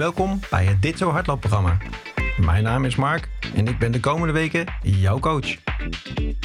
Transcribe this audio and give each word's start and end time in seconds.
Welkom 0.00 0.40
bij 0.50 0.64
het 0.64 0.82
Dit 0.82 0.98
Zo 0.98 1.10
Hardloopprogramma. 1.10 1.76
Mijn 2.36 2.62
naam 2.62 2.84
is 2.84 2.96
Mark 2.96 3.28
en 3.54 3.66
ik 3.66 3.78
ben 3.78 3.92
de 3.92 4.00
komende 4.00 4.32
weken 4.32 4.64
jouw 4.82 5.18
coach. 5.18 5.56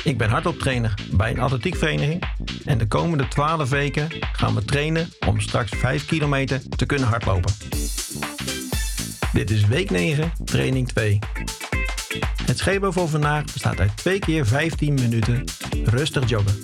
Ik 0.03 0.17
ben 0.17 0.29
hardlooptrainer 0.29 0.93
bij 1.11 1.31
een 1.31 1.39
atletiekvereniging 1.39 2.23
en 2.65 2.77
de 2.77 2.87
komende 2.87 3.27
12 3.27 3.69
weken 3.69 4.07
gaan 4.31 4.55
we 4.55 4.65
trainen 4.65 5.09
om 5.27 5.39
straks 5.39 5.71
5 5.75 6.05
kilometer 6.05 6.61
te 6.69 6.85
kunnen 6.85 7.07
hardlopen. 7.07 7.51
Dit 9.33 9.49
is 9.49 9.65
week 9.65 9.89
9, 9.89 10.31
training 10.45 10.87
2. 10.87 11.19
Het 12.45 12.57
schema 12.57 12.91
voor 12.91 13.09
vandaag 13.09 13.43
bestaat 13.43 13.79
uit 13.79 13.97
2 13.97 14.19
keer 14.19 14.45
15 14.45 14.93
minuten 14.93 15.43
rustig 15.83 16.29
joggen. 16.29 16.59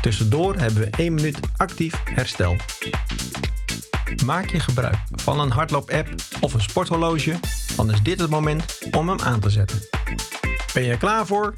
Tussendoor 0.00 0.56
hebben 0.56 0.82
we 0.82 0.90
1 0.90 1.14
minuut 1.14 1.38
actief 1.56 2.02
herstel. 2.04 2.56
Maak 4.24 4.50
je 4.50 4.60
gebruik 4.60 4.96
van 5.10 5.40
een 5.40 5.50
hardloop-app 5.50 6.08
of 6.46 6.54
een 6.54 6.60
sporthorloge, 6.60 7.34
dan 7.76 7.90
is 7.90 8.02
dit 8.02 8.20
het 8.20 8.30
moment 8.30 8.78
om 8.90 9.08
hem 9.08 9.20
aan 9.20 9.40
te 9.40 9.50
zetten. 9.50 9.78
Ben 10.74 10.82
je 10.82 10.90
er 10.90 10.96
klaar 10.96 11.26
voor? 11.26 11.54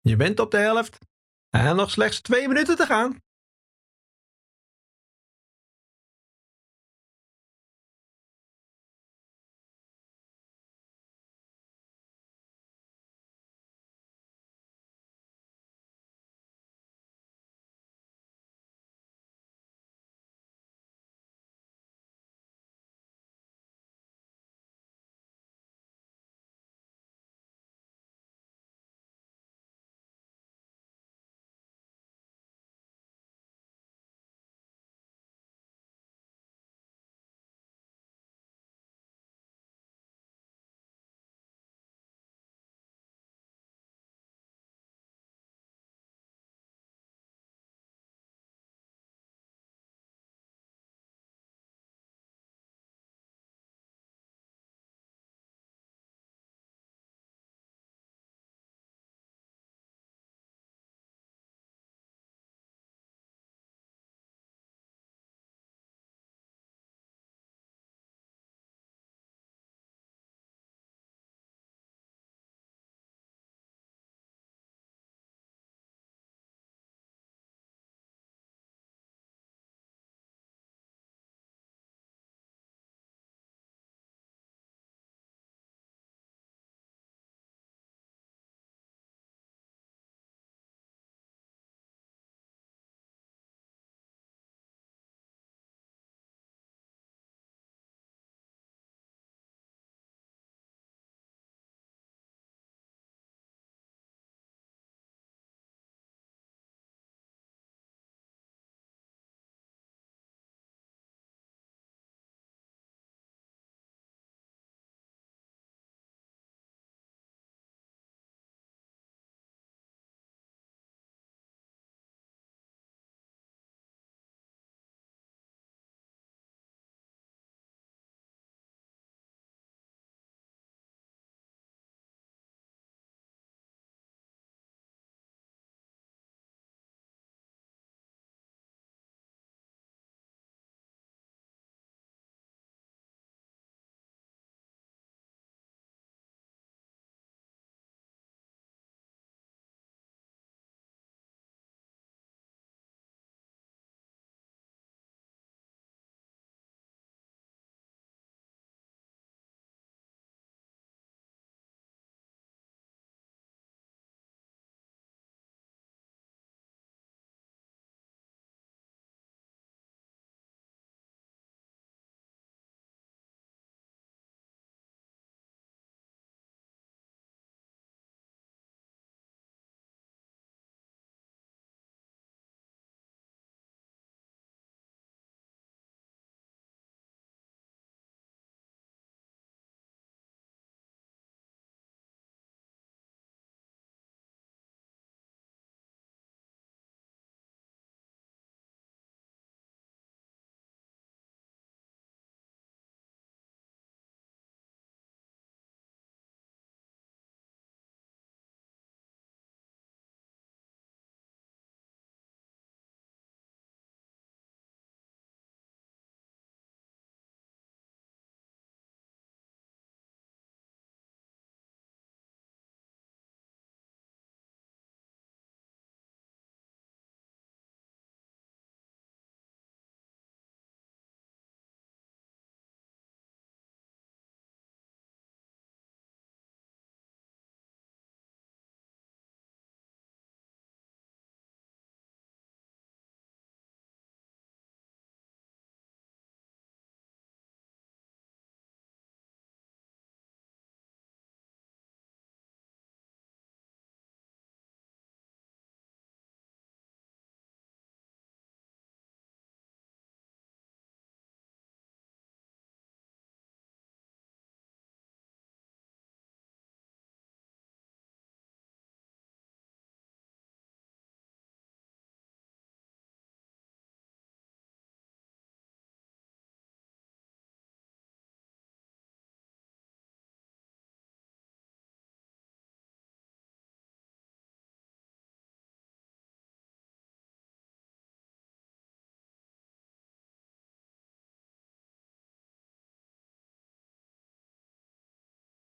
Je 0.00 0.16
bent 0.16 0.40
op 0.40 0.50
de 0.50 0.56
helft 0.56 0.98
en 1.50 1.76
nog 1.76 1.90
slechts 1.90 2.20
2 2.20 2.48
minuten 2.48 2.76
te 2.76 2.86
gaan. 2.86 3.18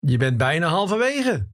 Je 0.08 0.18
bent 0.18 0.38
bijna 0.38 0.68
halverwege. 0.68 1.48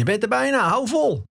Je 0.00 0.06
bent 0.06 0.22
er 0.22 0.28
bijna, 0.28 0.68
hou 0.68 0.88
vol. 0.88 1.29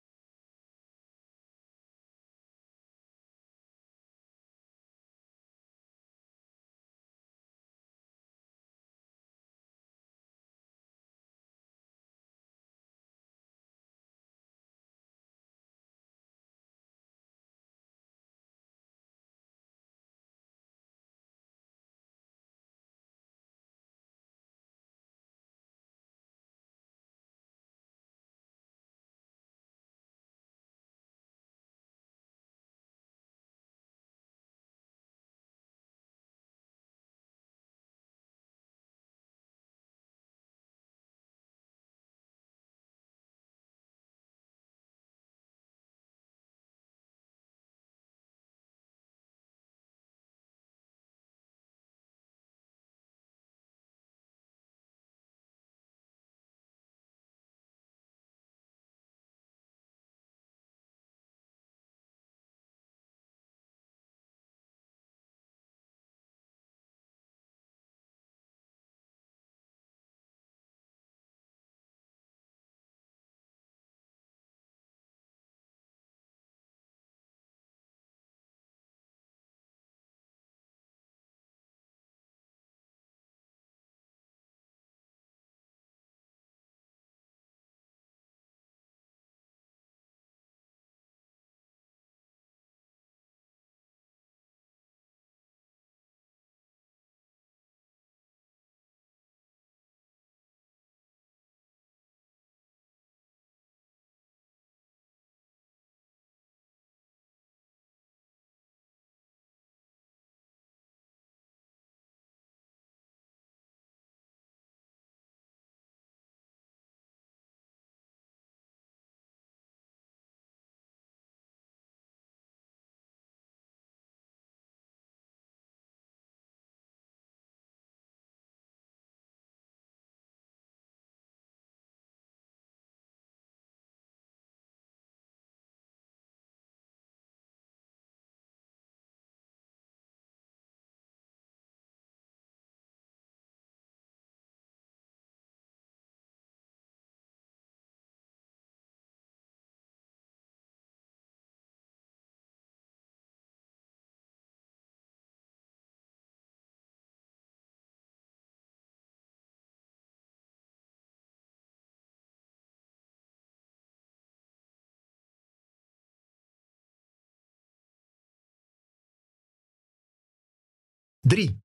Drie, 171.28 171.60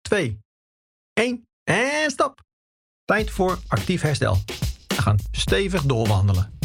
twee, 0.00 0.38
één 1.12 1.48
en 1.64 2.10
stop. 2.10 2.40
Tijd 3.04 3.30
voor 3.30 3.58
actief 3.66 4.02
herstel. 4.02 4.38
We 4.86 5.02
gaan 5.02 5.18
stevig 5.30 5.82
doorwandelen. 5.82 6.59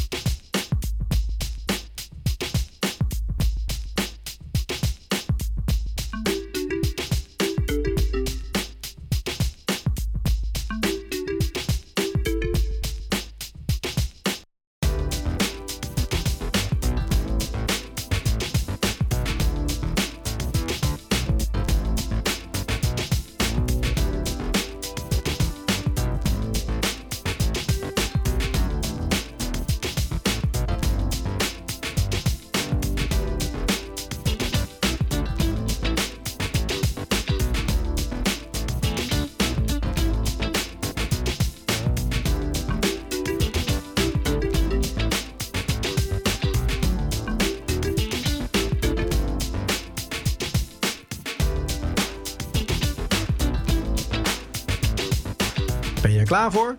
Klaar? 56.36 56.76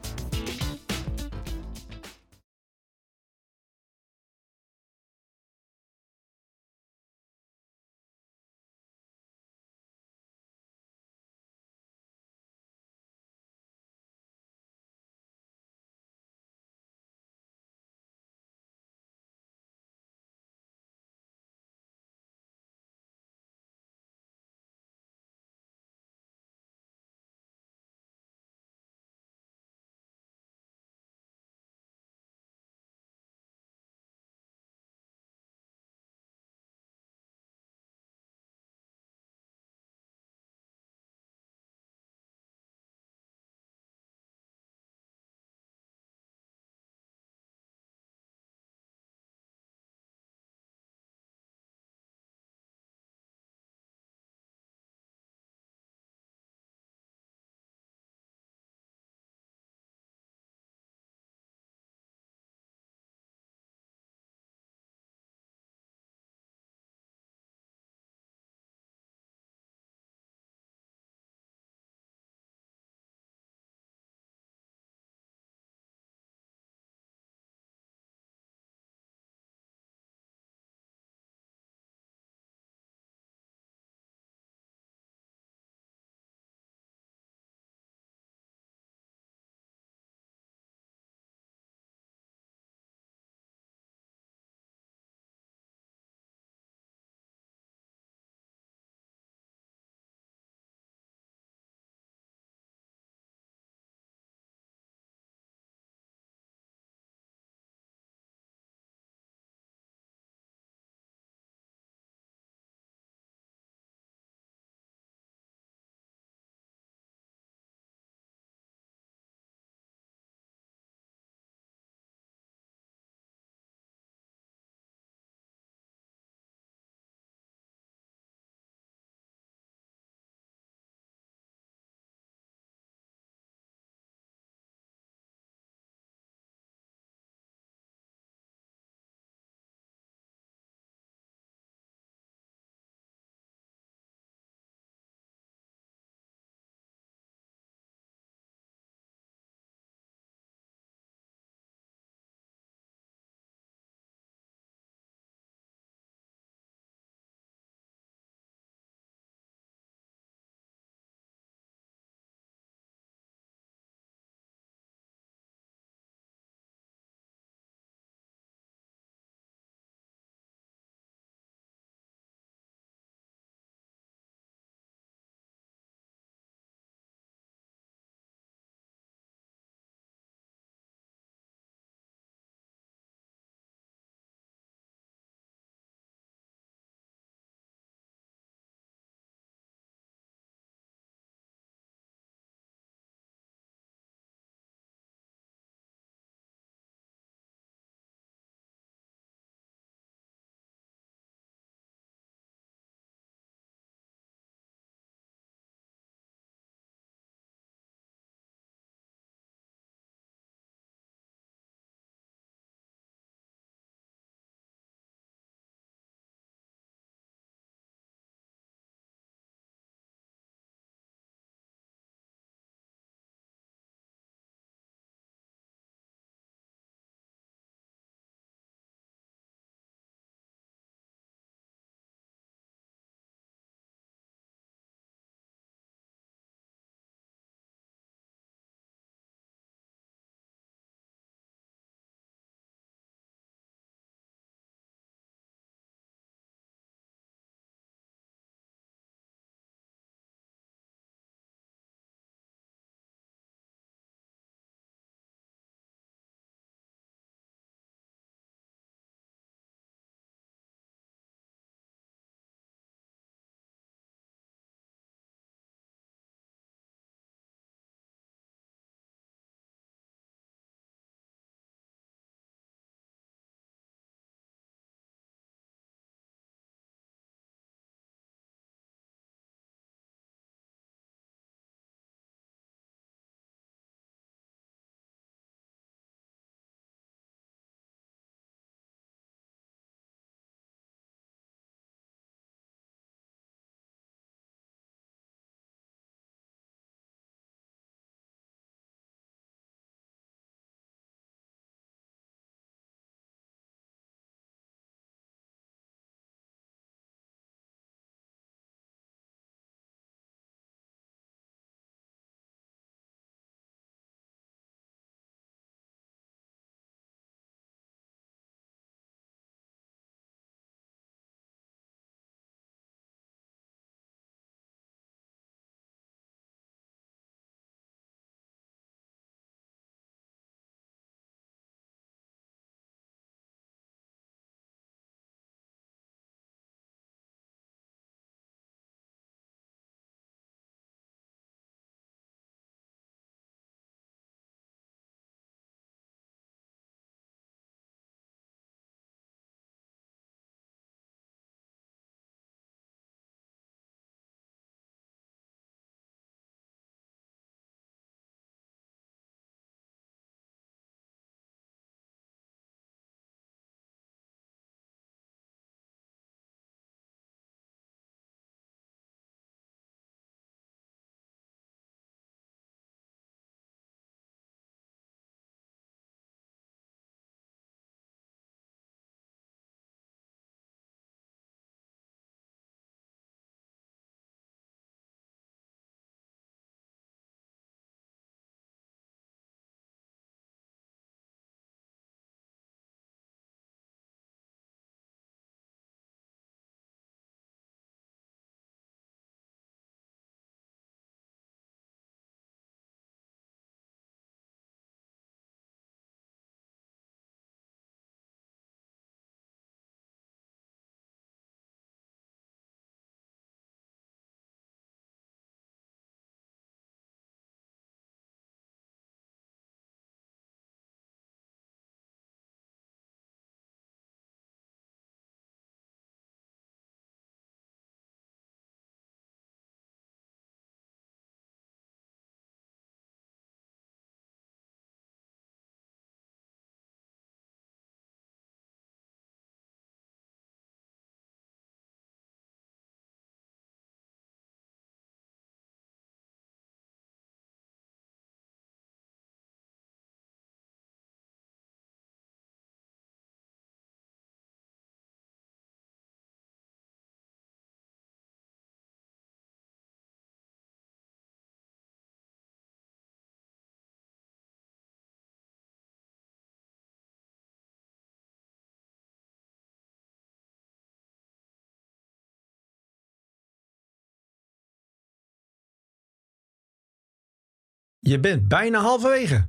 Je 478.06 478.20
bent 478.20 478.48
bijna 478.48 478.80
halverwege. 478.80 479.48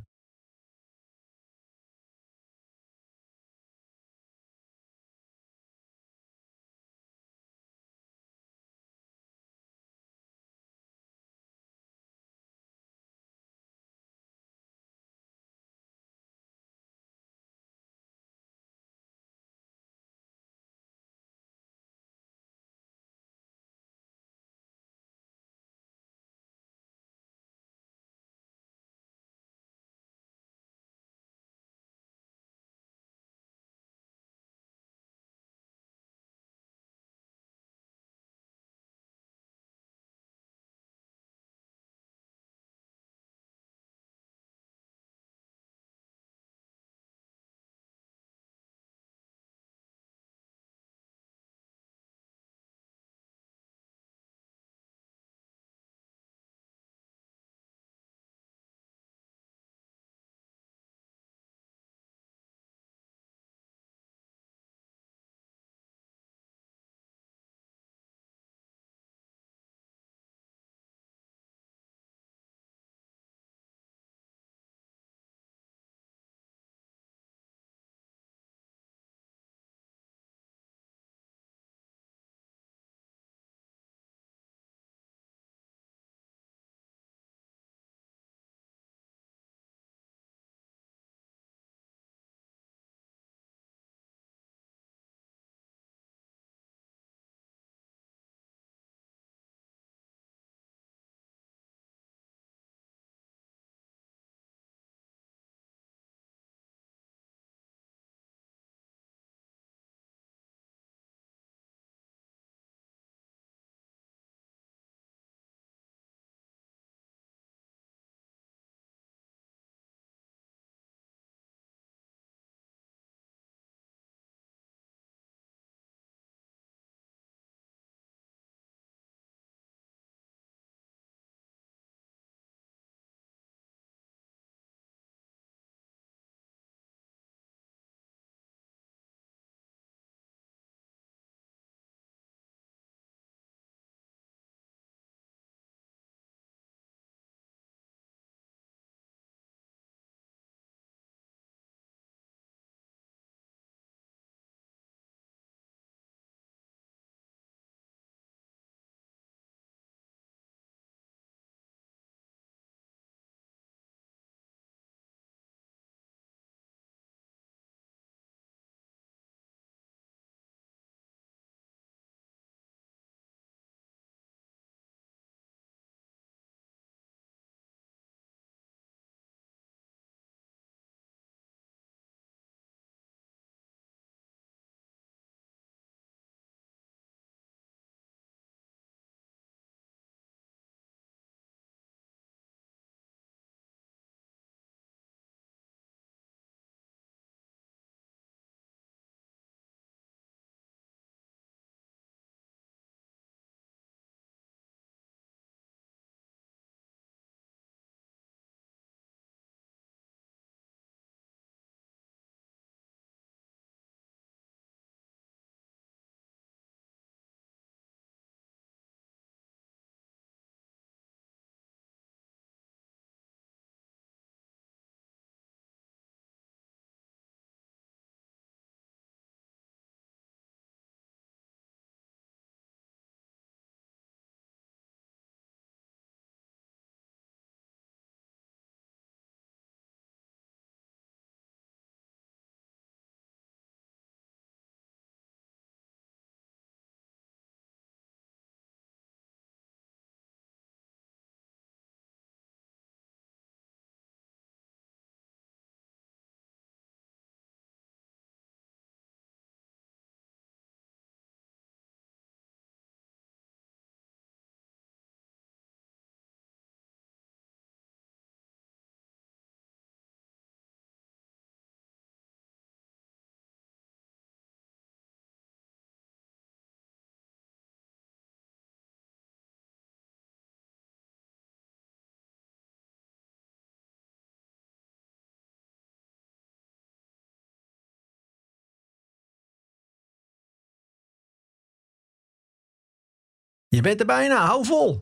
Je 293.70 293.82
bent 293.82 294.00
er 294.00 294.06
bijna, 294.06 294.48
hou 294.48 294.66
vol. 294.66 295.02